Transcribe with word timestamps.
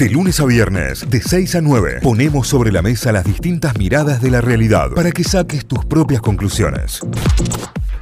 De 0.00 0.08
lunes 0.08 0.40
a 0.40 0.46
viernes, 0.46 1.10
de 1.10 1.20
6 1.20 1.56
a 1.56 1.60
9, 1.60 1.98
ponemos 2.02 2.48
sobre 2.48 2.72
la 2.72 2.80
mesa 2.80 3.12
las 3.12 3.22
distintas 3.22 3.76
miradas 3.76 4.22
de 4.22 4.30
la 4.30 4.40
realidad 4.40 4.92
para 4.96 5.12
que 5.12 5.22
saques 5.22 5.66
tus 5.66 5.84
propias 5.84 6.22
conclusiones. 6.22 7.02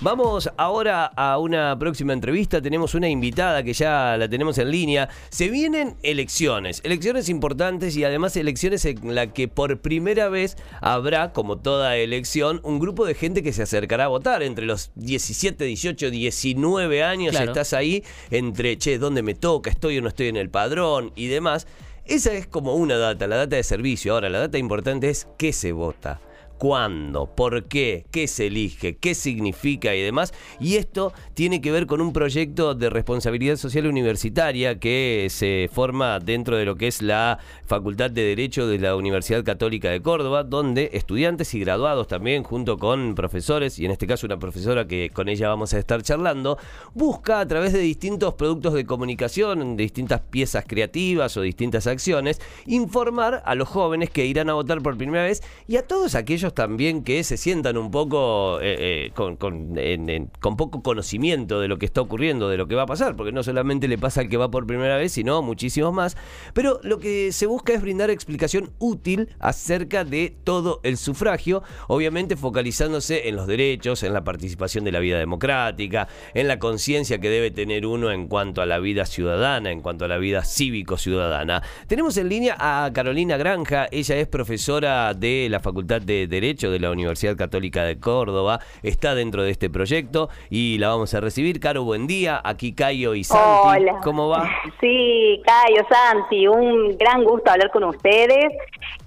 Vamos 0.00 0.48
ahora 0.56 1.06
a 1.06 1.38
una 1.38 1.76
próxima 1.76 2.12
entrevista. 2.12 2.62
Tenemos 2.62 2.94
una 2.94 3.08
invitada 3.08 3.64
que 3.64 3.72
ya 3.72 4.16
la 4.16 4.28
tenemos 4.28 4.56
en 4.58 4.70
línea. 4.70 5.08
Se 5.28 5.48
vienen 5.48 5.96
elecciones, 6.04 6.80
elecciones 6.84 7.28
importantes 7.28 7.96
y 7.96 8.04
además 8.04 8.36
elecciones 8.36 8.84
en 8.84 9.16
la 9.16 9.32
que 9.32 9.48
por 9.48 9.80
primera 9.80 10.28
vez 10.28 10.56
habrá, 10.80 11.32
como 11.32 11.58
toda 11.58 11.96
elección, 11.96 12.60
un 12.62 12.78
grupo 12.78 13.06
de 13.06 13.14
gente 13.14 13.42
que 13.42 13.52
se 13.52 13.64
acercará 13.64 14.04
a 14.04 14.08
votar. 14.08 14.44
Entre 14.44 14.66
los 14.66 14.92
17, 14.94 15.64
18, 15.64 16.12
19 16.12 17.02
años 17.02 17.34
estás 17.34 17.72
ahí, 17.72 18.04
entre, 18.30 18.78
che, 18.78 18.98
¿dónde 18.98 19.22
me 19.22 19.34
toca? 19.34 19.68
¿Estoy 19.68 19.98
o 19.98 20.02
no 20.02 20.06
estoy 20.06 20.28
en 20.28 20.36
el 20.36 20.48
padrón? 20.48 21.10
Y 21.16 21.26
demás. 21.26 21.66
Esa 22.08 22.32
es 22.32 22.46
como 22.46 22.74
una 22.74 22.96
data, 22.96 23.26
la 23.26 23.36
data 23.36 23.56
de 23.56 23.62
servicio. 23.62 24.14
Ahora, 24.14 24.30
la 24.30 24.40
data 24.40 24.56
importante 24.56 25.10
es 25.10 25.28
qué 25.36 25.52
se 25.52 25.72
vota 25.72 26.20
cuándo, 26.58 27.34
por 27.34 27.64
qué, 27.64 28.04
qué 28.10 28.26
se 28.26 28.48
elige, 28.48 28.96
qué 28.96 29.14
significa 29.14 29.94
y 29.94 30.02
demás. 30.02 30.34
Y 30.60 30.76
esto 30.76 31.12
tiene 31.34 31.60
que 31.60 31.70
ver 31.70 31.86
con 31.86 32.00
un 32.00 32.12
proyecto 32.12 32.74
de 32.74 32.90
responsabilidad 32.90 33.56
social 33.56 33.86
universitaria 33.86 34.78
que 34.78 35.28
se 35.30 35.70
forma 35.72 36.18
dentro 36.18 36.56
de 36.56 36.64
lo 36.64 36.76
que 36.76 36.88
es 36.88 37.00
la 37.00 37.38
Facultad 37.66 38.10
de 38.10 38.22
Derecho 38.22 38.66
de 38.66 38.78
la 38.78 38.96
Universidad 38.96 39.44
Católica 39.44 39.90
de 39.90 40.02
Córdoba, 40.02 40.42
donde 40.42 40.90
estudiantes 40.92 41.54
y 41.54 41.60
graduados 41.60 42.08
también, 42.08 42.42
junto 42.42 42.76
con 42.78 43.14
profesores, 43.14 43.78
y 43.78 43.84
en 43.84 43.92
este 43.92 44.06
caso 44.06 44.26
una 44.26 44.38
profesora 44.38 44.86
que 44.86 45.10
con 45.10 45.28
ella 45.28 45.48
vamos 45.48 45.72
a 45.74 45.78
estar 45.78 46.02
charlando, 46.02 46.58
busca 46.94 47.40
a 47.40 47.46
través 47.46 47.72
de 47.72 47.80
distintos 47.80 48.34
productos 48.34 48.74
de 48.74 48.84
comunicación, 48.84 49.76
de 49.76 49.82
distintas 49.82 50.20
piezas 50.20 50.64
creativas 50.66 51.36
o 51.36 51.42
distintas 51.42 51.86
acciones, 51.86 52.40
informar 52.66 53.42
a 53.44 53.54
los 53.54 53.68
jóvenes 53.68 54.10
que 54.10 54.26
irán 54.26 54.50
a 54.50 54.54
votar 54.54 54.82
por 54.82 54.96
primera 54.96 55.24
vez 55.24 55.42
y 55.66 55.76
a 55.76 55.86
todos 55.86 56.14
aquellos 56.14 56.47
también 56.54 57.04
que 57.04 57.24
se 57.24 57.36
sientan 57.36 57.76
un 57.76 57.90
poco 57.90 58.60
eh, 58.60 59.08
eh, 59.08 59.12
con, 59.14 60.56
poco 60.56 60.82
conocimiento 60.82 61.60
de 61.60 61.68
lo 61.68 61.78
que 61.78 61.86
está 61.86 62.00
ocurriendo, 62.00 62.48
de 62.48 62.56
lo 62.56 62.68
que 62.68 62.74
va 62.74 62.82
a 62.82 62.86
pasar, 62.86 63.16
porque 63.16 63.32
no 63.32 63.42
solamente 63.42 63.88
le 63.88 63.98
pasa 63.98 64.20
al 64.20 64.28
que 64.28 64.36
va 64.36 64.50
por 64.50 64.66
primera 64.66 64.96
vez, 64.96 65.12
sino 65.12 65.42
muchísimos 65.42 65.92
más. 65.92 66.16
Pero 66.54 66.80
lo 66.82 66.98
que 66.98 67.32
se 67.32 67.46
busca 67.46 67.72
es 67.72 67.82
brindar 67.82 68.10
explicación 68.10 68.70
útil 68.78 69.28
acerca 69.38 70.04
de 70.04 70.36
todo 70.44 70.80
el 70.82 70.96
sufragio, 70.96 71.62
obviamente 71.86 72.36
focalizándose 72.36 73.28
en 73.28 73.36
los 73.36 73.46
derechos, 73.46 74.02
en 74.02 74.12
la 74.12 74.24
participación 74.24 74.84
de 74.84 74.92
la 74.92 75.00
vida 75.00 75.18
democrática, 75.18 76.08
en 76.34 76.48
la 76.48 76.58
conciencia 76.58 77.18
que 77.20 77.30
debe 77.30 77.50
tener 77.50 77.86
uno 77.86 78.10
en 78.10 78.28
cuanto 78.28 78.62
a 78.62 78.66
la 78.66 78.78
vida 78.78 79.06
ciudadana, 79.06 79.70
en 79.70 79.80
cuanto 79.80 80.04
a 80.04 80.08
la 80.08 80.18
vida 80.18 80.44
cívico-ciudadana. 80.44 81.62
Tenemos 81.86 82.16
en 82.16 82.28
línea 82.28 82.56
a 82.58 82.90
Carolina 82.92 83.36
Granja, 83.36 83.88
ella 83.90 84.16
es 84.16 84.26
profesora 84.26 85.14
de 85.14 85.48
la 85.50 85.60
Facultad 85.60 86.02
de 86.02 86.26
Derecho 86.40 86.70
de 86.70 86.78
la 86.78 86.92
Universidad 86.92 87.36
Católica 87.36 87.82
de 87.82 87.98
Córdoba, 87.98 88.60
está 88.84 89.16
dentro 89.16 89.42
de 89.42 89.50
este 89.50 89.68
proyecto 89.68 90.28
y 90.50 90.78
la 90.78 90.88
vamos 90.88 91.12
a 91.14 91.20
recibir. 91.20 91.58
Caro, 91.58 91.82
buen 91.82 92.06
día. 92.06 92.40
Aquí 92.44 92.74
Cayo 92.74 93.14
y 93.14 93.24
Santi. 93.24 93.42
Hola. 93.64 94.00
¿Cómo 94.04 94.28
va? 94.28 94.48
Sí, 94.80 95.42
Cayo, 95.44 95.84
Santi, 95.90 96.46
un 96.46 96.96
gran 96.96 97.24
gusto 97.24 97.50
hablar 97.50 97.72
con 97.72 97.82
ustedes. 97.82 98.52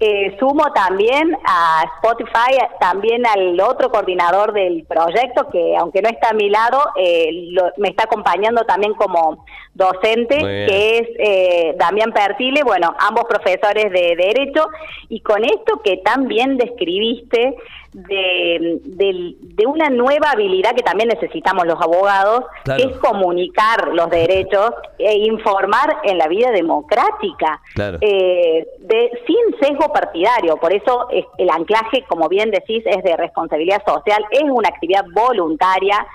Eh, 0.04 0.36
sumo 0.40 0.64
también 0.72 1.32
a 1.44 1.84
Spotify, 1.94 2.58
también 2.80 3.24
al 3.24 3.60
otro 3.60 3.88
coordinador 3.88 4.52
del 4.52 4.84
proyecto, 4.84 5.48
que 5.48 5.76
aunque 5.76 6.02
no 6.02 6.08
está 6.08 6.30
a 6.30 6.32
mi 6.32 6.50
lado, 6.50 6.82
eh, 6.96 7.30
me 7.76 7.90
está 7.90 8.02
acompañando 8.02 8.64
también 8.64 8.94
como 8.94 9.44
docente, 9.74 10.38
que 10.40 10.98
es 10.98 11.08
eh, 11.20 11.76
Damián 11.78 12.10
Pertile, 12.10 12.64
bueno, 12.64 12.92
ambos 12.98 13.26
profesores 13.28 13.92
de 13.92 14.16
Derecho, 14.16 14.66
y 15.08 15.20
con 15.20 15.44
esto 15.44 15.80
que 15.84 15.98
también 15.98 16.56
describiste 16.56 17.54
de, 17.92 18.80
de, 18.84 19.66
una 19.66 19.90
nueva 19.90 20.30
habilidad 20.30 20.74
que 20.74 20.82
también 20.82 21.08
necesitamos 21.08 21.66
los 21.66 21.80
abogados, 21.80 22.44
que 22.64 22.82
es 22.82 22.96
comunicar 22.98 23.88
los 23.88 24.08
derechos 24.08 24.72
e 24.98 25.18
informar 25.18 25.98
en 26.04 26.18
la 26.18 26.26
vida 26.26 26.50
democrática, 26.50 27.60
eh, 28.00 28.66
de, 28.78 29.10
sin 29.26 29.60
sesgo 29.60 29.92
partidario. 29.92 30.56
Por 30.56 30.72
eso 30.72 31.08
el 31.36 31.50
anclaje, 31.50 32.04
como 32.08 32.28
bien 32.28 32.50
decís, 32.50 32.82
es 32.86 33.02
de 33.02 33.16
responsabilidad 33.16 33.82
social, 33.86 34.24
es 34.30 34.44
una 34.44 34.68
actividad 34.68 35.04
voluntaria 35.12 36.06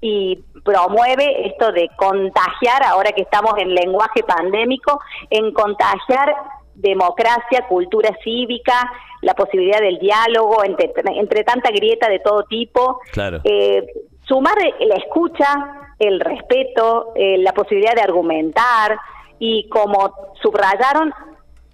y 0.00 0.42
promueve 0.64 1.46
esto 1.46 1.70
de 1.72 1.90
contagiar, 1.96 2.82
ahora 2.84 3.12
que 3.12 3.22
estamos 3.22 3.54
en 3.58 3.74
lenguaje 3.74 4.22
pandémico, 4.24 5.00
en 5.30 5.52
contagiar 5.52 6.34
democracia, 6.76 7.66
cultura 7.68 8.10
cívica, 8.22 8.90
la 9.22 9.34
posibilidad 9.34 9.80
del 9.80 9.98
diálogo 9.98 10.64
entre, 10.64 10.92
entre 11.14 11.44
tanta 11.44 11.70
grieta 11.70 12.08
de 12.08 12.20
todo 12.20 12.44
tipo. 12.44 13.00
Claro. 13.12 13.40
Eh, 13.44 13.86
sumar 14.26 14.54
la 14.80 14.96
escucha, 14.96 15.92
el 15.98 16.20
respeto, 16.20 17.12
eh, 17.14 17.38
la 17.38 17.52
posibilidad 17.52 17.94
de 17.94 18.02
argumentar 18.02 18.98
y 19.38 19.68
como 19.68 20.12
subrayaron, 20.42 21.12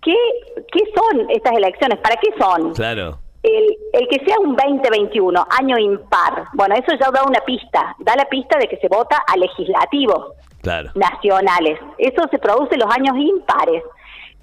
¿qué, 0.01 0.17
¿qué 0.73 0.81
son 0.95 1.31
estas 1.31 1.53
elecciones? 1.55 1.99
¿Para 1.99 2.17
qué 2.17 2.31
son? 2.39 2.73
Claro. 2.75 3.19
El, 3.43 3.77
el, 3.93 4.07
que 4.07 4.25
sea 4.25 4.39
un 4.39 4.55
2021, 4.55 5.47
año 5.59 5.77
impar, 5.77 6.45
bueno, 6.53 6.77
eso 6.77 6.97
ya 6.97 7.11
da 7.11 7.25
una 7.25 7.41
pista, 7.41 7.97
da 7.99 8.15
la 8.15 8.25
pista 8.27 8.57
de 8.57 8.69
que 8.69 8.77
se 8.77 8.87
vota 8.87 9.17
a 9.27 9.37
legislativos 9.37 10.35
nacionales. 10.95 11.81
Eso 11.99 12.23
se 12.31 12.39
produce 12.39 12.75
en 12.75 12.81
los 12.81 12.95
años 12.95 13.17
impares. 13.17 13.83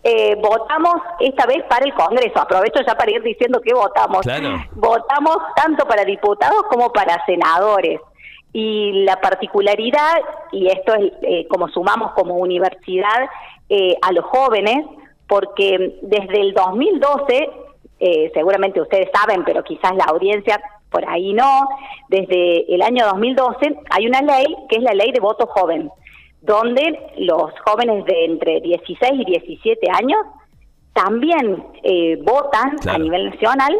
Eh, 0.01 0.35
votamos 0.35 0.95
esta 1.19 1.45
vez 1.45 1.63
para 1.69 1.85
el 1.85 1.93
Congreso. 1.93 2.39
Aprovecho 2.39 2.81
ya 2.85 2.95
para 2.95 3.11
ir 3.11 3.21
diciendo 3.21 3.59
que 3.61 3.73
votamos. 3.73 4.25
Votamos 4.73 5.37
tanto 5.55 5.85
para 5.85 6.05
diputados 6.05 6.63
como 6.69 6.91
para 6.91 7.23
senadores. 7.25 7.99
Y 8.53 9.03
la 9.03 9.17
particularidad, 9.17 10.21
y 10.51 10.67
esto 10.67 10.95
es 10.95 11.11
eh, 11.21 11.47
como 11.49 11.67
sumamos 11.67 12.13
como 12.13 12.35
universidad 12.35 13.29
eh, 13.69 13.95
a 14.01 14.11
los 14.11 14.25
jóvenes, 14.25 14.85
porque 15.27 15.99
desde 16.01 16.41
el 16.41 16.53
2012, 16.53 17.49
seguramente 18.33 18.81
ustedes 18.81 19.09
saben, 19.13 19.43
pero 19.43 19.63
quizás 19.63 19.93
la 19.95 20.05
audiencia 20.05 20.59
por 20.89 21.07
ahí 21.07 21.33
no, 21.33 21.67
desde 22.07 22.73
el 22.73 22.81
año 22.81 23.05
2012 23.05 23.75
hay 23.91 24.07
una 24.07 24.21
ley 24.21 24.55
que 24.69 24.77
es 24.77 24.81
la 24.81 24.93
ley 24.93 25.11
de 25.11 25.19
voto 25.19 25.45
joven 25.45 25.91
donde 26.41 26.81
los 27.17 27.51
jóvenes 27.65 28.05
de 28.05 28.25
entre 28.25 28.61
16 28.61 29.11
y 29.13 29.25
17 29.25 29.87
años 29.91 30.19
también 30.93 31.63
eh, 31.83 32.17
votan 32.23 32.75
a 32.87 32.97
nivel 32.97 33.29
nacional, 33.29 33.73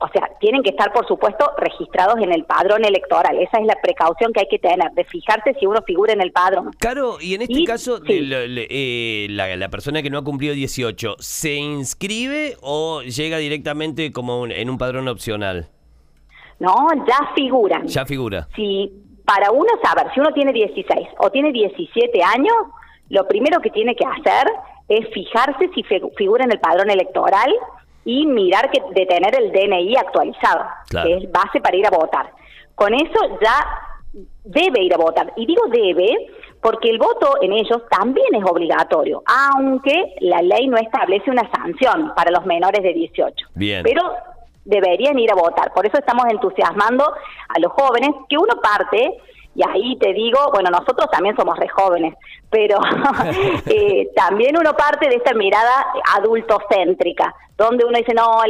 o 0.00 0.08
sea, 0.08 0.30
tienen 0.38 0.62
que 0.62 0.70
estar, 0.70 0.92
por 0.92 1.06
supuesto, 1.06 1.50
registrados 1.58 2.16
en 2.22 2.32
el 2.32 2.44
padrón 2.44 2.84
electoral. 2.84 3.36
Esa 3.38 3.58
es 3.58 3.66
la 3.66 3.76
precaución 3.82 4.32
que 4.32 4.40
hay 4.40 4.48
que 4.48 4.58
tener, 4.58 4.92
de 4.92 5.04
fijarse 5.04 5.54
si 5.58 5.66
uno 5.66 5.82
figura 5.82 6.12
en 6.12 6.20
el 6.20 6.30
padrón. 6.30 6.70
Claro, 6.78 7.16
y 7.20 7.34
en 7.34 7.42
este 7.42 7.64
caso, 7.64 8.00
eh, 8.06 9.26
la, 9.30 9.68
persona 9.68 10.02
que 10.02 10.10
no 10.10 10.18
ha 10.18 10.24
cumplido 10.24 10.54
18, 10.54 11.16
¿se 11.18 11.54
inscribe 11.54 12.56
o 12.60 13.02
llega 13.02 13.38
directamente 13.38 14.12
como 14.12 14.46
en 14.46 14.70
un 14.70 14.78
padrón 14.78 15.08
opcional? 15.08 15.68
No, 16.60 16.74
ya 17.06 17.32
figura. 17.34 17.82
Ya 17.84 18.04
figura. 18.04 18.48
Sí, 18.54 18.92
para 19.28 19.50
uno 19.50 19.68
saber 19.82 20.10
si 20.14 20.20
uno 20.20 20.32
tiene 20.32 20.54
16 20.54 21.06
o 21.18 21.30
tiene 21.30 21.52
17 21.52 22.22
años, 22.22 22.54
lo 23.10 23.28
primero 23.28 23.60
que 23.60 23.68
tiene 23.68 23.94
que 23.94 24.06
hacer 24.06 24.50
es 24.88 25.06
fijarse 25.12 25.68
si 25.74 25.82
figura 26.16 26.44
en 26.44 26.52
el 26.52 26.58
padrón 26.58 26.88
electoral 26.88 27.52
y 28.06 28.26
mirar 28.26 28.70
que 28.70 28.80
de 28.94 29.04
tener 29.04 29.38
el 29.38 29.52
DNI 29.52 29.96
actualizado, 29.96 30.64
que 30.90 31.18
es 31.18 31.30
base 31.30 31.60
para 31.60 31.76
ir 31.76 31.86
a 31.86 31.90
votar. 31.90 32.32
Con 32.74 32.94
eso 32.94 33.38
ya 33.42 34.24
debe 34.44 34.82
ir 34.82 34.94
a 34.94 34.96
votar. 34.96 35.30
Y 35.36 35.44
digo 35.44 35.62
debe 35.70 36.08
porque 36.62 36.88
el 36.88 36.98
voto 36.98 37.34
en 37.42 37.52
ellos 37.52 37.82
también 37.90 38.34
es 38.34 38.44
obligatorio, 38.50 39.22
aunque 39.26 40.14
la 40.20 40.40
ley 40.40 40.68
no 40.68 40.78
establece 40.78 41.30
una 41.30 41.50
sanción 41.50 42.14
para 42.16 42.30
los 42.30 42.46
menores 42.46 42.82
de 42.82 42.94
18. 42.94 43.46
Bien. 43.54 43.82
Pero 43.82 44.02
deberían 44.68 45.18
ir 45.18 45.32
a 45.32 45.34
votar. 45.34 45.72
Por 45.72 45.86
eso 45.86 45.98
estamos 45.98 46.26
entusiasmando 46.30 47.04
a 47.04 47.58
los 47.58 47.72
jóvenes, 47.72 48.10
que 48.28 48.36
uno 48.36 48.54
parte, 48.62 49.18
y 49.54 49.62
ahí 49.66 49.96
te 49.96 50.12
digo, 50.12 50.38
bueno, 50.52 50.70
nosotros 50.70 51.10
también 51.10 51.34
somos 51.36 51.58
re 51.58 51.68
jóvenes, 51.68 52.14
pero 52.50 52.78
eh, 53.66 54.10
también 54.14 54.56
uno 54.58 54.74
parte 54.74 55.08
de 55.08 55.16
esta 55.16 55.32
mirada 55.32 55.86
adultocéntrica, 56.16 57.34
donde 57.56 57.86
uno 57.86 57.96
dice, 57.96 58.12
no, 58.14 58.42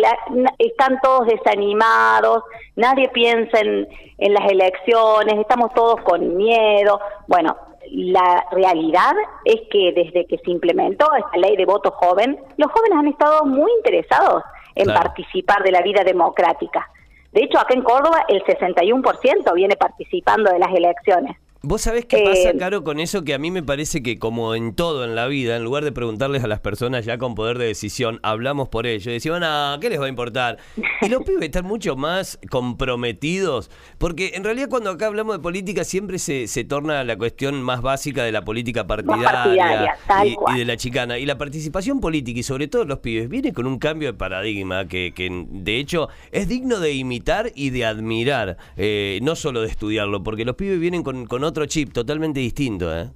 están 0.58 0.98
todos 1.02 1.28
desanimados, 1.28 2.42
nadie 2.74 3.08
piensa 3.10 3.60
en, 3.60 3.88
en 4.18 4.34
las 4.34 4.50
elecciones, 4.50 5.38
estamos 5.38 5.72
todos 5.72 6.00
con 6.02 6.36
miedo. 6.36 7.00
Bueno, 7.28 7.56
la 7.90 8.44
realidad 8.50 9.14
es 9.44 9.60
que 9.70 9.92
desde 9.94 10.26
que 10.26 10.36
se 10.38 10.50
implementó 10.50 11.06
esta 11.14 11.38
ley 11.38 11.56
de 11.56 11.64
voto 11.64 11.92
joven, 11.92 12.38
los 12.56 12.70
jóvenes 12.72 12.98
han 12.98 13.06
estado 13.06 13.44
muy 13.44 13.70
interesados 13.78 14.42
en 14.78 14.86
participar 14.86 15.62
de 15.62 15.72
la 15.72 15.82
vida 15.82 16.04
democrática. 16.04 16.88
De 17.32 17.42
hecho, 17.42 17.58
acá 17.58 17.74
en 17.74 17.82
Córdoba 17.82 18.24
el 18.28 18.42
61% 18.44 19.54
viene 19.54 19.76
participando 19.76 20.50
de 20.50 20.58
las 20.58 20.74
elecciones. 20.74 21.36
Vos 21.60 21.82
sabés 21.82 22.04
qué 22.06 22.22
pasa, 22.24 22.50
Eh, 22.50 22.56
Caro, 22.56 22.84
con 22.84 23.00
eso 23.00 23.24
que 23.24 23.34
a 23.34 23.38
mí 23.38 23.50
me 23.50 23.64
parece 23.64 24.00
que 24.00 24.16
como 24.20 24.54
en 24.54 24.74
todo 24.74 25.04
en 25.04 25.16
la 25.16 25.26
vida, 25.26 25.56
en 25.56 25.64
lugar 25.64 25.82
de 25.82 25.90
preguntarles 25.90 26.44
a 26.44 26.46
las 26.46 26.60
personas 26.60 27.04
ya 27.04 27.18
con 27.18 27.34
poder 27.34 27.58
de 27.58 27.66
decisión, 27.66 28.20
hablamos 28.22 28.68
por 28.68 28.86
ello. 28.86 29.10
Decían, 29.10 29.42
ah, 29.42 29.76
¿qué 29.80 29.90
les 29.90 30.00
va 30.00 30.06
a 30.06 30.08
importar? 30.08 30.58
Y 31.02 31.08
los 31.08 31.22
pibes 31.26 31.42
están 31.42 31.64
mucho 31.64 31.96
más 31.96 32.38
comprometidos, 32.48 33.72
porque 33.98 34.32
en 34.34 34.44
realidad 34.44 34.68
cuando 34.68 34.90
acá 34.90 35.08
hablamos 35.08 35.36
de 35.36 35.42
política 35.42 35.82
siempre 35.82 36.20
se, 36.20 36.46
se 36.46 36.62
torna 36.62 37.02
la 37.02 37.18
cuestión 37.18 37.60
más 37.60 37.82
básica 37.82 38.22
de 38.22 38.30
la 38.30 38.44
política 38.44 38.86
partidaria, 38.86 39.32
partidaria, 39.32 39.98
tal 40.06 40.28
y, 40.28 40.34
cual. 40.36 40.54
y 40.54 40.58
de 40.60 40.64
la 40.64 40.76
chicana. 40.76 41.18
Y 41.18 41.26
la 41.26 41.38
participación 41.38 41.98
política, 41.98 42.38
y 42.38 42.44
sobre 42.44 42.68
todo 42.68 42.84
los 42.84 43.00
pibes, 43.00 43.28
viene 43.28 43.52
con 43.52 43.66
un 43.66 43.80
cambio 43.80 44.12
de 44.12 44.14
paradigma 44.16 44.86
que, 44.86 45.12
que 45.12 45.46
de 45.50 45.78
hecho 45.78 46.08
es 46.30 46.46
digno 46.46 46.78
de 46.78 46.92
imitar 46.92 47.50
y 47.56 47.70
de 47.70 47.84
admirar, 47.84 48.58
eh, 48.76 49.18
no 49.22 49.34
solo 49.34 49.62
de 49.62 49.66
estudiarlo, 49.66 50.22
porque 50.22 50.44
los 50.44 50.54
pibes 50.54 50.78
vienen 50.78 51.02
con, 51.02 51.26
con 51.26 51.47
otro 51.48 51.66
chip 51.66 51.92
totalmente 51.92 52.40
distinto, 52.40 52.94
¿eh? 52.96 53.08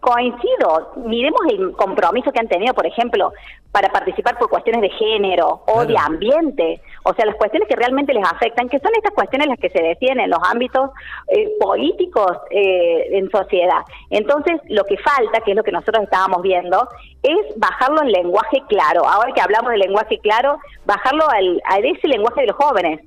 Coincido, 0.00 0.92
miremos 1.04 1.40
el 1.50 1.72
compromiso 1.72 2.30
que 2.30 2.38
han 2.38 2.46
tenido, 2.46 2.72
por 2.72 2.86
ejemplo, 2.86 3.32
para 3.72 3.90
participar 3.90 4.38
por 4.38 4.48
cuestiones 4.48 4.80
de 4.80 4.90
género 4.90 5.62
o 5.66 5.72
Claro. 5.72 5.88
de 5.88 5.98
ambiente, 5.98 6.80
o 7.04 7.12
sea, 7.14 7.26
las 7.26 7.34
cuestiones 7.34 7.68
que 7.68 7.74
realmente 7.74 8.14
les 8.14 8.24
afectan, 8.24 8.68
que 8.68 8.78
son 8.78 8.92
estas 8.96 9.12
cuestiones 9.12 9.48
las 9.48 9.58
que 9.58 9.68
se 9.70 9.82
deciden 9.82 10.20
en 10.20 10.30
los 10.30 10.38
ámbitos 10.48 10.90
eh, 11.28 11.50
políticos 11.60 12.30
eh, 12.50 13.18
en 13.18 13.28
sociedad. 13.30 13.82
Entonces, 14.10 14.60
lo 14.68 14.84
que 14.84 14.96
falta, 14.98 15.40
que 15.40 15.50
es 15.50 15.56
lo 15.56 15.64
que 15.64 15.72
nosotros 15.72 16.04
estábamos 16.04 16.42
viendo, 16.42 16.88
es 17.22 17.58
bajarlo 17.58 18.00
en 18.02 18.12
lenguaje 18.12 18.62
claro. 18.68 19.06
Ahora 19.06 19.32
que 19.34 19.40
hablamos 19.40 19.72
de 19.72 19.78
lenguaje 19.78 20.18
claro, 20.20 20.58
bajarlo 20.86 21.28
al, 21.28 21.60
a 21.68 21.78
ese 21.78 22.06
lenguaje 22.06 22.42
de 22.42 22.46
los 22.46 22.56
jóvenes 22.56 23.00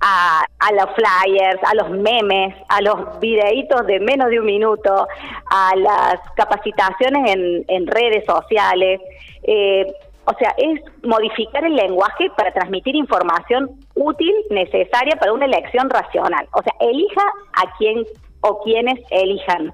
A, 0.00 0.44
a 0.58 0.72
los 0.72 0.86
flyers, 0.94 1.60
a 1.64 1.74
los 1.74 1.90
memes, 1.90 2.54
a 2.68 2.80
los 2.82 3.18
videitos 3.20 3.86
de 3.86 4.00
menos 4.00 4.28
de 4.28 4.40
un 4.40 4.46
minuto, 4.46 5.06
a 5.50 5.76
las 5.76 6.20
capacitaciones 6.36 7.30
en, 7.30 7.64
en 7.68 7.86
redes 7.86 8.24
sociales. 8.24 9.00
Eh, 9.42 9.86
o 10.24 10.34
sea, 10.38 10.54
es 10.56 10.80
modificar 11.02 11.64
el 11.64 11.74
lenguaje 11.74 12.30
para 12.36 12.52
transmitir 12.52 12.94
información 12.94 13.70
útil, 13.94 14.32
necesaria 14.50 15.16
para 15.16 15.32
una 15.32 15.46
elección 15.46 15.90
racional. 15.90 16.46
O 16.52 16.62
sea, 16.62 16.72
elija 16.78 17.22
a 17.54 17.76
quien 17.76 18.04
o 18.40 18.62
quienes 18.62 19.00
elijan, 19.10 19.72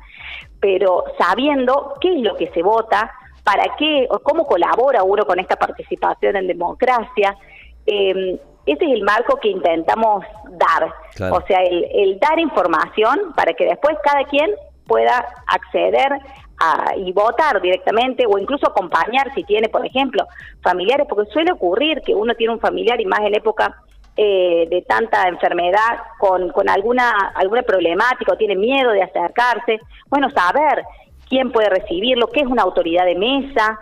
pero 0.60 1.04
sabiendo 1.18 1.94
qué 2.00 2.14
es 2.14 2.22
lo 2.22 2.36
que 2.36 2.48
se 2.48 2.62
vota, 2.62 3.12
para 3.44 3.76
qué 3.76 4.06
o 4.10 4.18
cómo 4.20 4.46
colabora 4.46 5.02
uno 5.02 5.24
con 5.24 5.38
esta 5.38 5.56
participación 5.56 6.36
en 6.36 6.46
democracia. 6.46 7.36
Eh, 7.86 8.38
ese 8.72 8.84
es 8.84 8.92
el 8.92 9.02
marco 9.02 9.36
que 9.40 9.48
intentamos 9.48 10.24
dar. 10.50 10.92
Claro. 11.14 11.36
O 11.36 11.40
sea, 11.46 11.60
el, 11.62 11.86
el 11.92 12.18
dar 12.18 12.38
información 12.38 13.32
para 13.36 13.52
que 13.54 13.64
después 13.66 13.96
cada 14.02 14.24
quien 14.24 14.50
pueda 14.86 15.26
acceder 15.46 16.12
a- 16.60 16.96
y 16.96 17.12
votar 17.12 17.60
directamente 17.60 18.24
o 18.26 18.38
incluso 18.38 18.66
acompañar 18.68 19.32
si 19.34 19.44
tiene, 19.44 19.68
por 19.68 19.84
ejemplo, 19.86 20.26
familiares, 20.62 21.06
porque 21.08 21.30
suele 21.30 21.52
ocurrir 21.52 22.00
que 22.02 22.14
uno 22.14 22.34
tiene 22.34 22.54
un 22.54 22.60
familiar 22.60 23.00
y 23.00 23.06
más 23.06 23.20
en 23.20 23.34
época 23.34 23.76
eh, 24.16 24.66
de 24.68 24.82
tanta 24.82 25.28
enfermedad 25.28 26.00
con, 26.18 26.50
con 26.50 26.68
alguna, 26.68 27.12
alguna 27.36 27.62
problemática 27.62 28.32
o 28.32 28.36
tiene 28.36 28.56
miedo 28.56 28.90
de 28.90 29.02
acercarse. 29.02 29.78
Bueno, 30.08 30.28
saber 30.30 30.82
quién 31.28 31.52
puede 31.52 31.68
recibirlo, 31.68 32.26
qué 32.26 32.40
es 32.40 32.46
una 32.46 32.62
autoridad 32.62 33.04
de 33.04 33.14
mesa, 33.14 33.78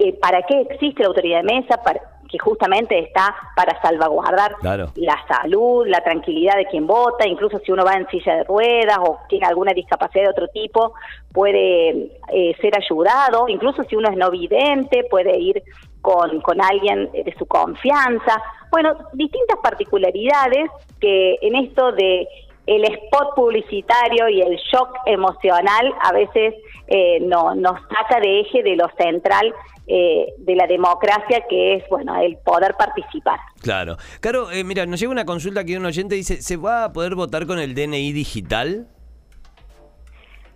eh, 0.00 0.18
para 0.20 0.42
qué 0.42 0.62
existe 0.62 1.02
la 1.02 1.08
autoridad 1.10 1.42
de 1.44 1.54
mesa, 1.60 1.80
para, 1.84 2.00
que 2.30 2.38
justamente 2.38 2.98
está 2.98 3.34
para 3.56 3.80
salvaguardar 3.82 4.54
Claro. 4.60 4.86
la 4.96 5.18
salud, 5.26 5.86
la 5.86 6.00
tranquilidad 6.02 6.56
de 6.56 6.66
quien 6.66 6.86
vota, 6.86 7.26
incluso 7.26 7.58
si 7.58 7.72
uno 7.72 7.84
va 7.84 7.94
en 7.94 8.06
silla 8.08 8.36
de 8.36 8.44
ruedas 8.44 8.98
o 9.00 9.18
tiene 9.28 9.46
alguna 9.46 9.72
discapacidad 9.72 10.24
de 10.24 10.30
otro 10.30 10.48
tipo, 10.48 10.94
puede 11.32 12.12
eh, 12.32 12.54
ser 12.60 12.72
ayudado, 12.76 13.48
incluso 13.48 13.82
si 13.84 13.96
uno 13.96 14.08
es 14.10 14.16
no 14.16 14.30
vidente, 14.30 15.04
puede 15.10 15.38
ir 15.38 15.62
con, 16.00 16.40
con 16.40 16.60
alguien 16.62 17.10
de 17.12 17.34
su 17.38 17.46
confianza. 17.46 18.42
Bueno, 18.70 18.96
distintas 19.12 19.58
particularidades 19.62 20.70
que 21.00 21.36
en 21.42 21.56
esto 21.56 21.92
de 21.92 22.26
el 22.70 22.84
spot 22.84 23.34
publicitario 23.34 24.28
y 24.28 24.42
el 24.42 24.56
shock 24.72 24.90
emocional 25.04 25.92
a 26.02 26.12
veces 26.12 26.54
eh, 26.86 27.18
no, 27.20 27.52
nos 27.56 27.80
saca 27.88 28.20
de 28.20 28.40
eje 28.40 28.62
de 28.62 28.76
lo 28.76 28.88
central 28.96 29.52
eh, 29.88 30.26
de 30.38 30.54
la 30.54 30.68
democracia, 30.68 31.44
que 31.48 31.74
es 31.74 31.88
bueno 31.88 32.14
el 32.20 32.36
poder 32.36 32.76
participar. 32.78 33.40
Claro. 33.60 33.96
Caro, 34.20 34.52
eh, 34.52 34.62
mira, 34.62 34.86
nos 34.86 35.00
llega 35.00 35.10
una 35.10 35.24
consulta 35.24 35.62
aquí 35.62 35.72
de 35.72 35.78
un 35.78 35.86
oyente 35.86 36.14
dice, 36.14 36.40
¿se 36.42 36.56
va 36.56 36.84
a 36.84 36.92
poder 36.92 37.16
votar 37.16 37.44
con 37.46 37.58
el 37.58 37.74
DNI 37.74 38.12
digital? 38.12 38.86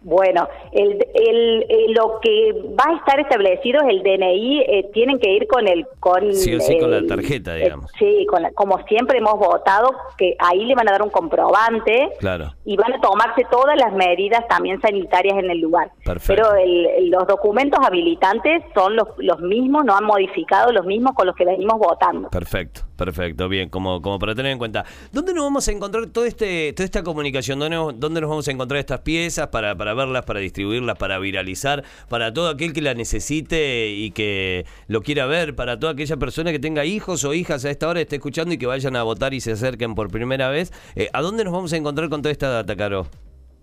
Bueno, 0.05 0.47
el, 0.73 1.05
el- 1.15 1.63
eh, 1.69 1.87
lo 1.89 2.21
que 2.21 2.53
va 2.79 2.93
a 2.93 2.97
estar 2.99 3.19
establecido 3.21 3.81
es 3.83 3.89
el 3.89 4.03
DNI, 4.03 4.61
eh, 4.61 4.91
tienen 4.93 5.19
que 5.19 5.31
ir 5.33 5.47
con 5.49 5.67
el... 5.67 5.87
Con, 5.99 6.33
Sí 6.35 6.55
o 6.55 6.61
sí, 6.61 6.79
con 6.79 6.91
la 6.91 7.05
tarjeta, 7.07 7.57
eh, 7.57 7.65
digamos. 7.65 7.91
sí, 7.99 8.27
con 8.31 8.43
la- 8.43 8.53
como 8.53 8.79
siempre 8.87 9.19
hemos 9.19 9.39
votado, 9.39 9.89
que 10.19 10.37
ahí 10.39 10.65
le 10.67 10.75
van 10.75 10.89
a 10.89 10.93
dar 10.93 11.03
un 11.03 11.11
comprobante 11.11 12.11
Claro. 12.21 12.53
y 12.65 12.77
van 12.77 12.93
a 12.93 13.01
tomarse 13.01 13.43
todas 13.51 13.77
las 13.79 13.93
medidas 13.95 14.47
también 14.49 14.81
sanitarias 14.81 15.39
en 15.39 15.51
el 15.51 15.59
lugar. 15.61 15.91
Perfecto. 16.05 16.43
Pero 16.55 16.65
los 17.07 17.27
documentos 17.27 17.81
habilitantes 17.85 18.63
son 18.75 18.97
los, 18.97 19.09
los 19.19 19.41
mismos, 19.41 19.85
no 19.85 19.97
han 19.97 20.05
modificado 20.05 20.71
los 20.73 20.85
mismos 20.85 21.13
con 21.15 21.27
los 21.27 21.35
que 21.37 21.45
venimos 21.45 21.79
votando. 21.79 22.29
Perfecto, 22.31 22.83
perfecto, 22.97 23.49
bien, 23.49 23.69
como, 23.69 24.01
como 24.03 24.19
para 24.19 24.35
tener 24.35 24.53
en 24.53 24.59
cuenta. 24.59 24.85
¿Dónde 25.13 25.35
nos 25.35 25.45
vamos 25.45 25.67
a 25.69 25.73
encontrar 25.73 26.07
todo 26.07 26.25
este, 26.25 26.73
toda 26.73 26.85
esta 26.85 27.03
comunicación? 27.03 27.59
¿Dónde, 27.59 27.77
dónde 27.97 28.21
nos 28.21 28.31
vamos 28.31 28.49
a 28.49 28.51
encontrar 28.51 28.81
estas 28.81 29.01
piezas 29.01 29.49
para, 29.49 29.77
para 29.77 29.95
verlas, 29.95 30.25
para 30.25 30.41
distribuirlas, 30.41 30.97
para 30.97 31.19
viralizar, 31.19 31.85
para 32.09 32.33
todo 32.33 32.49
aquel 32.49 32.73
que 32.73 32.83
la 32.83 32.95
necesite 32.95 33.91
y 33.91 34.11
que 34.11 34.67
lo 34.89 35.03
quiera 35.03 35.27
ver, 35.27 35.55
para 35.55 35.79
toda 35.79 35.93
aquella 35.93 36.17
persona 36.17 36.53
que 36.53 36.59
tenga 36.59 36.85
hijos 36.85 37.25
o 37.25 37.35
hijas 37.35 37.65
a 37.65 37.71
esta 37.71 37.89
hora, 37.89 38.01
esté 38.01 38.17
escuchando 38.17 38.55
y 38.55 38.59
que 38.59 38.67
vayan 38.67 38.97
a 38.97 39.03
votar 39.03 39.35
y 39.35 39.41
se 39.41 39.53
acerquen 39.53 39.95
por 39.95 40.11
primera 40.11 40.49
vez? 40.49 40.73
Eh, 40.95 41.09
¿A 41.13 41.21
dónde 41.21 41.45
nos 41.45 41.53
vamos 41.53 41.73
a 41.73 41.77
encontrar 41.77 42.09
con 42.09 42.23
toda 42.23 42.33
esta 42.33 42.49
data, 42.49 42.77
Caro? 42.77 43.07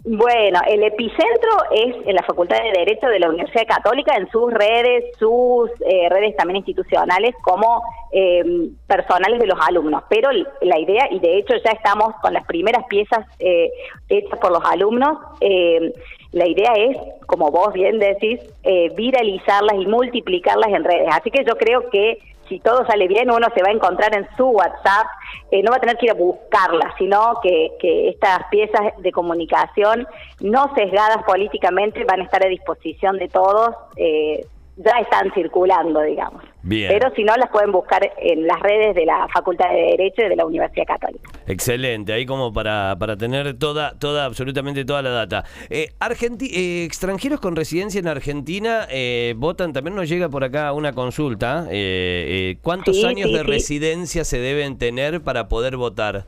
Bueno, 0.03 0.59
el 0.67 0.83
epicentro 0.83 1.51
es 1.71 1.95
en 2.07 2.15
la 2.15 2.23
Facultad 2.23 2.57
de 2.57 2.71
Derecho 2.71 3.07
de 3.07 3.19
la 3.19 3.29
Universidad 3.29 3.67
Católica, 3.67 4.15
en 4.17 4.27
sus 4.31 4.51
redes, 4.51 5.05
sus 5.19 5.69
eh, 5.81 6.09
redes 6.09 6.35
también 6.35 6.57
institucionales, 6.57 7.35
como 7.43 7.83
eh, 8.11 8.43
personales 8.87 9.39
de 9.39 9.45
los 9.45 9.59
alumnos. 9.61 10.03
Pero 10.09 10.29
la 10.61 10.79
idea, 10.79 11.07
y 11.11 11.19
de 11.19 11.37
hecho 11.37 11.53
ya 11.63 11.71
estamos 11.71 12.15
con 12.21 12.33
las 12.33 12.45
primeras 12.47 12.83
piezas 12.87 13.27
eh, 13.37 13.69
hechas 14.09 14.39
por 14.39 14.51
los 14.51 14.63
alumnos, 14.65 15.19
eh, 15.39 15.93
la 16.31 16.47
idea 16.47 16.71
es, 16.73 16.97
como 17.27 17.51
vos 17.51 17.71
bien 17.73 17.99
decís, 17.99 18.39
eh, 18.63 18.89
viralizarlas 18.95 19.75
y 19.75 19.85
multiplicarlas 19.85 20.69
en 20.69 20.83
redes. 20.83 21.09
Así 21.11 21.29
que 21.29 21.43
yo 21.43 21.55
creo 21.57 21.89
que 21.89 22.17
si 22.51 22.59
todo 22.59 22.85
sale 22.85 23.07
bien, 23.07 23.31
uno 23.31 23.47
se 23.55 23.63
va 23.63 23.69
a 23.69 23.71
encontrar 23.71 24.13
en 24.13 24.27
su 24.35 24.45
WhatsApp, 24.49 25.07
eh, 25.51 25.63
no 25.63 25.71
va 25.71 25.77
a 25.77 25.79
tener 25.79 25.95
que 25.95 26.07
ir 26.07 26.11
a 26.11 26.15
buscarlas, 26.15 26.93
sino 26.97 27.35
que, 27.41 27.71
que 27.79 28.09
estas 28.09 28.41
piezas 28.51 28.81
de 28.97 29.11
comunicación 29.13 30.05
no 30.41 30.69
sesgadas 30.75 31.23
políticamente 31.23 32.03
van 32.03 32.19
a 32.19 32.23
estar 32.25 32.45
a 32.45 32.49
disposición 32.49 33.17
de 33.17 33.29
todos, 33.29 33.73
eh, 33.95 34.45
ya 34.83 34.99
están 35.01 35.31
circulando, 35.33 36.01
digamos. 36.01 36.43
Bien. 36.63 36.91
Pero 36.91 37.13
si 37.15 37.23
no, 37.23 37.35
las 37.37 37.49
pueden 37.49 37.71
buscar 37.71 38.01
en 38.17 38.45
las 38.45 38.59
redes 38.59 38.93
de 38.95 39.05
la 39.05 39.27
Facultad 39.33 39.69
de 39.69 39.95
Derecho 39.97 40.21
y 40.23 40.29
de 40.29 40.35
la 40.35 40.45
Universidad 40.45 40.85
Católica. 40.85 41.29
Excelente, 41.47 42.13
ahí 42.13 42.25
como 42.25 42.53
para, 42.53 42.95
para 42.99 43.17
tener 43.17 43.57
toda, 43.57 43.97
toda, 43.97 44.25
absolutamente 44.25 44.85
toda 44.85 45.01
la 45.01 45.09
data. 45.09 45.43
Eh, 45.69 45.87
argenti- 45.99 46.51
eh, 46.53 46.83
extranjeros 46.85 47.39
con 47.39 47.55
residencia 47.55 47.99
en 47.99 48.07
Argentina 48.07 48.85
eh, 48.91 49.33
votan, 49.37 49.73
también 49.73 49.95
nos 49.95 50.07
llega 50.07 50.29
por 50.29 50.43
acá 50.43 50.71
una 50.73 50.93
consulta. 50.93 51.65
eh, 51.71 52.51
eh, 52.51 52.57
¿Cuántos 52.61 52.97
Sí, 52.97 53.05
años 53.05 53.29
sí, 53.29 53.33
de 53.33 53.39
sí. 53.41 53.45
residencia 53.47 54.23
se 54.23 54.39
deben 54.39 54.77
tener 54.77 55.21
para 55.21 55.47
poder 55.47 55.77
votar? 55.77 56.25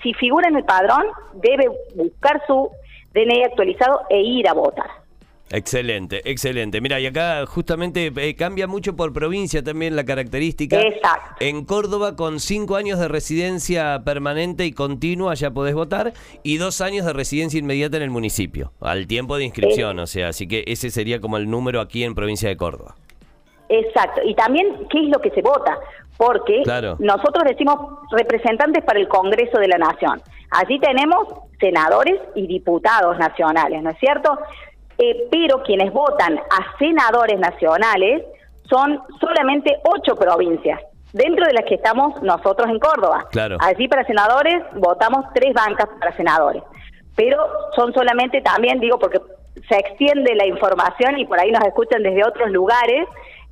si 0.02 0.12
figura 0.14 0.48
en 0.48 0.56
el 0.56 0.64
padrón, 0.64 1.06
debe 1.34 1.70
buscar 1.94 2.42
su 2.48 2.68
DNI 3.14 3.44
actualizado 3.44 4.00
e 4.10 4.22
ir 4.22 4.48
a 4.48 4.54
votar. 4.54 5.01
Excelente, 5.52 6.22
excelente. 6.30 6.80
Mira, 6.80 6.98
y 6.98 7.06
acá 7.06 7.44
justamente 7.46 8.10
eh, 8.16 8.34
cambia 8.34 8.66
mucho 8.66 8.96
por 8.96 9.12
provincia 9.12 9.62
también 9.62 9.94
la 9.94 10.04
característica. 10.04 10.80
Exacto. 10.80 11.36
En 11.40 11.64
Córdoba, 11.64 12.16
con 12.16 12.40
cinco 12.40 12.76
años 12.76 12.98
de 12.98 13.06
residencia 13.08 14.02
permanente 14.04 14.64
y 14.64 14.72
continua, 14.72 15.34
ya 15.34 15.50
podés 15.50 15.74
votar, 15.74 16.14
y 16.42 16.56
dos 16.56 16.80
años 16.80 17.04
de 17.04 17.12
residencia 17.12 17.58
inmediata 17.58 17.98
en 17.98 18.02
el 18.04 18.10
municipio, 18.10 18.72
al 18.80 19.06
tiempo 19.06 19.36
de 19.36 19.44
inscripción, 19.44 19.98
o 19.98 20.06
sea, 20.06 20.28
así 20.28 20.48
que 20.48 20.64
ese 20.66 20.90
sería 20.90 21.20
como 21.20 21.36
el 21.36 21.50
número 21.50 21.80
aquí 21.80 22.02
en 22.02 22.14
provincia 22.14 22.48
de 22.48 22.56
Córdoba. 22.56 22.94
Exacto. 23.68 24.20
Y 24.24 24.34
también, 24.34 24.66
¿qué 24.90 25.00
es 25.00 25.08
lo 25.08 25.20
que 25.20 25.30
se 25.30 25.42
vota? 25.42 25.78
Porque 26.16 26.62
Claro. 26.62 26.96
nosotros 26.98 27.44
decimos 27.46 27.76
representantes 28.10 28.84
para 28.84 29.00
el 29.00 29.08
Congreso 29.08 29.58
de 29.58 29.68
la 29.68 29.78
Nación. 29.78 30.20
Allí 30.50 30.78
tenemos 30.78 31.26
senadores 31.58 32.20
y 32.34 32.46
diputados 32.46 33.18
nacionales, 33.18 33.82
¿no 33.82 33.90
es 33.90 33.98
cierto? 33.98 34.38
Eh, 34.98 35.28
pero 35.30 35.62
quienes 35.62 35.92
votan 35.92 36.38
a 36.38 36.78
senadores 36.78 37.38
nacionales 37.38 38.22
son 38.68 39.00
solamente 39.20 39.78
ocho 39.84 40.16
provincias, 40.16 40.80
dentro 41.12 41.46
de 41.46 41.52
las 41.52 41.64
que 41.64 41.74
estamos 41.74 42.22
nosotros 42.22 42.68
en 42.70 42.78
Córdoba. 42.78 43.26
Claro. 43.30 43.56
Allí 43.60 43.88
para 43.88 44.04
senadores 44.04 44.62
votamos 44.74 45.26
tres 45.34 45.52
bancas 45.54 45.88
para 45.98 46.16
senadores, 46.16 46.62
pero 47.16 47.38
son 47.74 47.92
solamente 47.92 48.40
también, 48.40 48.80
digo, 48.80 48.98
porque 48.98 49.20
se 49.68 49.76
extiende 49.76 50.34
la 50.34 50.46
información 50.46 51.18
y 51.18 51.26
por 51.26 51.38
ahí 51.38 51.50
nos 51.50 51.64
escuchan 51.64 52.02
desde 52.02 52.24
otros 52.24 52.50
lugares, 52.50 53.06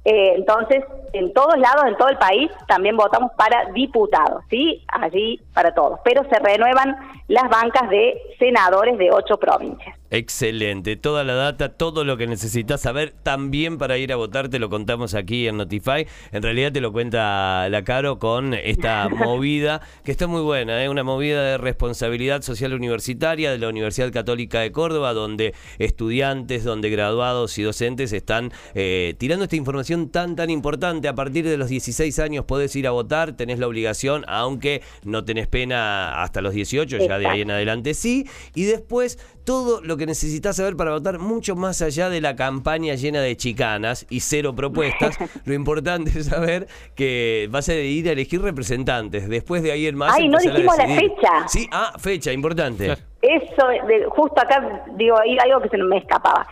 eh, 0.04 0.34
entonces 0.36 0.82
en 1.12 1.32
todos 1.32 1.56
lados, 1.58 1.84
en 1.86 1.96
todo 1.96 2.08
el 2.08 2.18
país, 2.18 2.50
también 2.68 2.96
votamos 2.96 3.30
para 3.36 3.70
diputados, 3.72 4.44
¿sí? 4.50 4.84
Allí 4.88 5.40
para 5.54 5.72
todos, 5.74 6.00
pero 6.04 6.22
se 6.28 6.38
renuevan 6.38 6.96
las 7.28 7.48
bancas 7.48 7.88
de 7.90 8.20
senadores 8.38 8.98
de 8.98 9.10
ocho 9.10 9.36
provincias. 9.36 9.96
Excelente, 10.12 10.96
toda 10.96 11.22
la 11.22 11.34
data, 11.34 11.68
todo 11.68 12.02
lo 12.02 12.16
que 12.16 12.26
necesitas 12.26 12.80
saber 12.80 13.14
también 13.22 13.78
para 13.78 13.96
ir 13.96 14.12
a 14.12 14.16
votar 14.16 14.48
te 14.48 14.58
lo 14.58 14.68
contamos 14.68 15.14
aquí 15.14 15.46
en 15.46 15.56
Notify. 15.56 16.04
En 16.32 16.42
realidad 16.42 16.72
te 16.72 16.80
lo 16.80 16.90
cuenta 16.90 17.68
la 17.68 17.84
Caro 17.84 18.18
con 18.18 18.54
esta 18.54 19.08
movida 19.10 19.80
que 20.02 20.10
está 20.10 20.26
muy 20.26 20.42
buena, 20.42 20.82
¿eh? 20.82 20.88
una 20.88 21.04
movida 21.04 21.44
de 21.44 21.58
responsabilidad 21.58 22.42
social 22.42 22.74
universitaria 22.74 23.52
de 23.52 23.58
la 23.58 23.68
Universidad 23.68 24.10
Católica 24.12 24.58
de 24.58 24.72
Córdoba, 24.72 25.12
donde 25.12 25.54
estudiantes, 25.78 26.64
donde 26.64 26.90
graduados 26.90 27.56
y 27.58 27.62
docentes 27.62 28.12
están 28.12 28.50
eh, 28.74 29.14
tirando 29.16 29.44
esta 29.44 29.54
información 29.54 30.10
tan 30.10 30.34
tan 30.34 30.50
importante. 30.50 30.99
A 31.08 31.14
partir 31.14 31.46
de 31.46 31.56
los 31.56 31.68
16 31.68 32.18
años 32.18 32.44
podés 32.44 32.74
ir 32.76 32.86
a 32.86 32.90
votar, 32.90 33.32
tenés 33.32 33.58
la 33.58 33.66
obligación, 33.66 34.24
aunque 34.28 34.82
no 35.04 35.24
tenés 35.24 35.46
pena 35.46 36.22
hasta 36.22 36.40
los 36.40 36.54
18, 36.54 36.98
ya 36.98 37.18
de 37.18 37.26
ahí 37.26 37.40
en 37.42 37.50
adelante 37.50 37.94
sí. 37.94 38.26
Y 38.54 38.64
después 38.64 39.18
todo 39.44 39.80
lo 39.82 39.96
que 39.96 40.06
necesitas 40.06 40.56
saber 40.56 40.76
para 40.76 40.92
votar, 40.92 41.18
mucho 41.18 41.56
más 41.56 41.82
allá 41.82 42.08
de 42.08 42.20
la 42.20 42.36
campaña 42.36 42.94
llena 42.94 43.20
de 43.20 43.36
chicanas 43.36 44.06
y 44.08 44.20
cero 44.20 44.54
propuestas. 44.54 45.18
lo 45.44 45.54
importante 45.54 46.10
es 46.18 46.26
saber 46.26 46.68
que 46.94 47.48
vas 47.50 47.68
a 47.68 47.74
ir 47.74 48.08
a 48.08 48.12
elegir 48.12 48.42
representantes. 48.42 49.28
Después 49.28 49.62
de 49.62 49.72
ahí 49.72 49.86
en 49.86 49.96
más. 49.96 50.14
Ay, 50.14 50.28
no 50.28 50.38
dijimos 50.38 50.76
la 50.76 50.86
fecha. 50.86 51.48
Sí, 51.48 51.68
ah, 51.72 51.92
fecha, 51.98 52.32
importante. 52.32 52.84
Claro. 52.86 53.00
Eso, 53.22 53.66
de- 53.86 54.06
justo 54.08 54.40
acá 54.40 54.84
digo, 54.96 55.18
hay 55.20 55.36
algo 55.38 55.60
que 55.60 55.68
se 55.68 55.78
me 55.78 55.98
escapaba. 55.98 56.46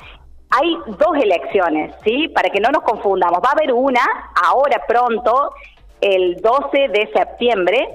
Hay 0.50 0.76
dos 0.86 1.16
elecciones, 1.22 1.94
¿sí? 2.04 2.28
Para 2.28 2.48
que 2.50 2.60
no 2.60 2.70
nos 2.70 2.82
confundamos. 2.82 3.38
Va 3.44 3.50
a 3.50 3.52
haber 3.52 3.72
una 3.72 4.00
ahora 4.46 4.82
pronto, 4.86 5.52
el 6.00 6.36
12 6.40 6.88
de 6.88 7.10
septiembre, 7.14 7.88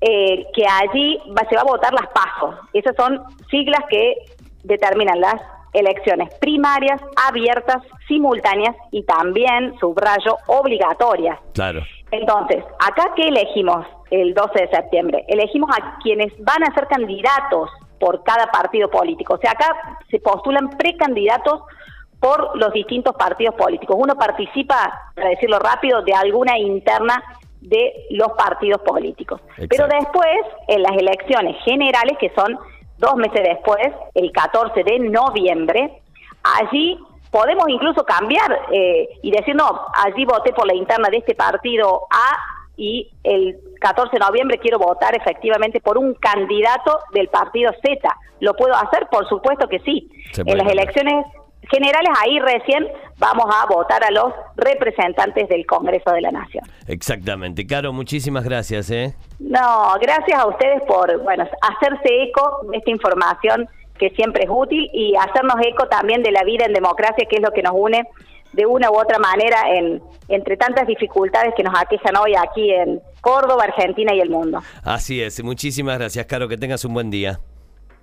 eh, 0.00 0.44
que 0.54 0.64
allí 0.66 1.18
va- 1.36 1.48
se 1.48 1.56
va 1.56 1.62
a 1.62 1.64
votar 1.64 1.92
las 1.94 2.06
PASO. 2.08 2.54
Esas 2.74 2.94
son 2.96 3.22
siglas 3.50 3.80
que 3.88 4.14
determinan 4.62 5.20
las 5.20 5.36
elecciones 5.72 6.32
primarias, 6.40 7.00
abiertas, 7.28 7.82
simultáneas 8.08 8.74
y 8.90 9.02
también, 9.04 9.74
subrayo, 9.78 10.36
obligatorias. 10.46 11.38
Claro. 11.54 11.82
Entonces, 12.10 12.62
acá 12.78 13.12
qué 13.16 13.28
elegimos 13.28 13.86
el 14.10 14.32
12 14.34 14.62
de 14.62 14.68
septiembre? 14.68 15.24
Elegimos 15.28 15.70
a 15.70 15.98
quienes 16.02 16.32
van 16.44 16.62
a 16.62 16.74
ser 16.74 16.86
candidatos 16.88 17.70
por 17.98 18.22
cada 18.22 18.46
partido 18.46 18.90
político. 18.90 19.34
O 19.34 19.38
sea, 19.38 19.52
acá 19.52 19.98
se 20.10 20.18
postulan 20.20 20.70
precandidatos 20.70 21.62
por 22.20 22.56
los 22.56 22.72
distintos 22.72 23.14
partidos 23.16 23.54
políticos. 23.54 23.96
Uno 23.98 24.16
participa, 24.16 25.10
para 25.14 25.30
decirlo 25.30 25.58
rápido, 25.58 26.02
de 26.02 26.14
alguna 26.14 26.58
interna 26.58 27.22
de 27.60 28.06
los 28.10 28.32
partidos 28.32 28.80
políticos. 28.82 29.40
Exacto. 29.56 29.66
Pero 29.70 29.88
después, 29.88 30.38
en 30.68 30.82
las 30.82 30.92
elecciones 30.92 31.56
generales, 31.64 32.16
que 32.18 32.30
son 32.34 32.58
dos 32.98 33.16
meses 33.16 33.42
después, 33.42 33.88
el 34.14 34.32
14 34.32 34.82
de 34.82 34.98
noviembre, 35.00 36.02
allí 36.42 36.98
podemos 37.30 37.68
incluso 37.68 38.04
cambiar 38.04 38.66
eh, 38.72 39.08
y 39.22 39.30
decir, 39.30 39.54
no, 39.54 39.86
allí 40.04 40.24
voté 40.24 40.52
por 40.52 40.66
la 40.66 40.74
interna 40.74 41.08
de 41.10 41.18
este 41.18 41.34
partido 41.34 42.06
A 42.10 42.36
y 42.76 43.10
el 43.24 43.58
14 43.80 44.12
de 44.12 44.18
noviembre 44.18 44.58
quiero 44.58 44.78
votar 44.78 45.16
efectivamente 45.16 45.80
por 45.80 45.98
un 45.98 46.14
candidato 46.14 46.98
del 47.12 47.28
partido 47.28 47.72
Z. 47.84 48.08
¿Lo 48.40 48.54
puedo 48.54 48.74
hacer? 48.74 49.06
Por 49.10 49.28
supuesto 49.28 49.68
que 49.68 49.78
sí. 49.80 50.10
En 50.36 50.58
las 50.58 50.70
elecciones 50.70 51.24
generales, 51.70 52.10
ahí 52.22 52.38
recién 52.38 52.86
vamos 53.18 53.46
a 53.54 53.66
votar 53.66 54.04
a 54.04 54.10
los 54.10 54.32
representantes 54.56 55.48
del 55.48 55.66
Congreso 55.66 56.10
de 56.12 56.20
la 56.20 56.30
Nación. 56.30 56.64
Exactamente. 56.86 57.66
Caro, 57.66 57.92
muchísimas 57.92 58.44
gracias, 58.44 58.90
¿eh? 58.90 59.14
No, 59.40 59.94
gracias 60.00 60.38
a 60.38 60.46
ustedes 60.46 60.82
por, 60.86 61.22
bueno, 61.22 61.44
hacerse 61.62 62.22
eco 62.22 62.60
de 62.70 62.78
esta 62.78 62.90
información 62.90 63.68
que 63.98 64.10
siempre 64.10 64.44
es 64.44 64.50
útil 64.52 64.88
y 64.92 65.16
hacernos 65.16 65.56
eco 65.66 65.88
también 65.88 66.22
de 66.22 66.30
la 66.30 66.44
vida 66.44 66.66
en 66.66 66.72
democracia, 66.72 67.26
que 67.28 67.36
es 67.36 67.42
lo 67.42 67.50
que 67.52 67.62
nos 67.62 67.72
une 67.74 68.04
de 68.52 68.66
una 68.66 68.90
u 68.90 68.98
otra 68.98 69.18
manera 69.18 69.62
en, 69.74 70.02
entre 70.28 70.56
tantas 70.56 70.86
dificultades 70.86 71.54
que 71.56 71.62
nos 71.62 71.74
aquejan 71.78 72.16
hoy 72.16 72.34
aquí 72.34 72.70
en 72.70 73.00
Córdoba, 73.20 73.64
Argentina 73.64 74.14
y 74.14 74.20
el 74.20 74.30
mundo. 74.30 74.60
Así 74.82 75.22
es. 75.22 75.42
Muchísimas 75.42 75.98
gracias, 75.98 76.26
Caro. 76.26 76.48
Que 76.48 76.56
tengas 76.56 76.84
un 76.84 76.94
buen 76.94 77.10
día. 77.10 77.40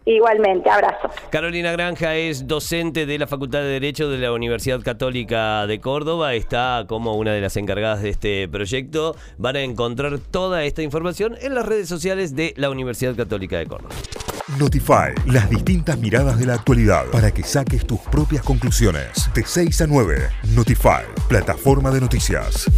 Igualmente, 0.05 0.69
abrazo. 0.69 1.09
Carolina 1.29 1.71
Granja 1.71 2.15
es 2.15 2.47
docente 2.47 3.05
de 3.05 3.17
la 3.17 3.27
Facultad 3.27 3.59
de 3.59 3.67
Derecho 3.67 4.09
de 4.09 4.17
la 4.17 4.33
Universidad 4.33 4.81
Católica 4.81 5.65
de 5.65 5.79
Córdoba. 5.79 6.33
Está 6.33 6.85
como 6.87 7.15
una 7.15 7.31
de 7.31 7.41
las 7.41 7.55
encargadas 7.55 8.01
de 8.01 8.09
este 8.09 8.47
proyecto. 8.49 9.15
Van 9.37 9.55
a 9.55 9.61
encontrar 9.61 10.19
toda 10.19 10.65
esta 10.65 10.81
información 10.81 11.35
en 11.41 11.55
las 11.55 11.65
redes 11.65 11.87
sociales 11.87 12.35
de 12.35 12.53
la 12.57 12.69
Universidad 12.69 13.15
Católica 13.15 13.57
de 13.57 13.65
Córdoba. 13.65 13.95
Notify, 14.59 15.13
las 15.25 15.49
distintas 15.49 15.97
miradas 15.97 16.37
de 16.37 16.45
la 16.47 16.55
actualidad 16.55 17.05
para 17.11 17.31
que 17.31 17.43
saques 17.43 17.87
tus 17.87 17.99
propias 18.01 18.43
conclusiones. 18.43 19.29
De 19.33 19.43
6 19.45 19.81
a 19.81 19.87
9, 19.87 20.29
Notify, 20.53 21.03
plataforma 21.29 21.91
de 21.91 22.01
noticias. 22.01 22.69